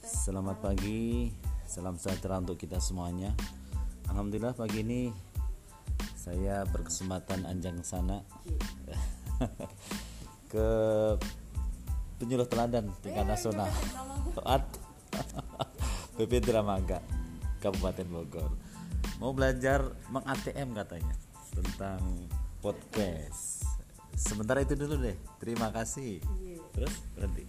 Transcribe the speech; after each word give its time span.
Selamat 0.00 0.56
pagi, 0.64 1.28
salam 1.68 2.00
sejahtera 2.00 2.40
untuk 2.40 2.56
kita 2.56 2.80
semuanya. 2.80 3.36
Alhamdulillah 4.08 4.56
pagi 4.56 4.80
ini 4.80 5.12
saya 6.16 6.64
berkesempatan 6.64 7.44
anjang 7.44 7.76
sana. 7.84 8.24
Ke 10.52 10.68
penyuluh 12.16 12.48
teladan 12.48 12.88
tingkat 13.04 13.28
nasional. 13.28 13.68
at 14.48 14.64
PP 16.16 16.32
Dramaga 16.48 17.04
Kabupaten 17.60 18.08
Bogor. 18.08 18.56
Mau 19.20 19.36
belajar 19.36 19.84
meng 20.08 20.24
ATM 20.24 20.80
katanya 20.80 21.12
tentang 21.52 22.00
podcast. 22.64 23.68
Sementara 24.16 24.64
itu 24.64 24.72
dulu 24.80 24.96
deh. 24.96 25.16
Terima 25.36 25.68
kasih. 25.68 26.24
Terus 26.72 26.94
berhenti. 27.12 27.44